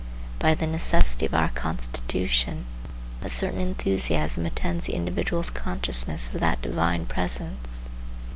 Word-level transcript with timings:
By 0.39 0.55
the 0.55 0.65
necessity 0.65 1.27
of 1.27 1.35
our 1.35 1.49
constitution 1.49 2.65
a 3.21 3.29
certain 3.29 3.59
enthusiasm 3.61 4.47
attends 4.47 4.87
the 4.87 4.95
individual's 4.95 5.51
consciousness 5.51 6.27
of 6.33 6.39
that 6.39 6.59
divine 6.59 7.05
presence. 7.05 7.87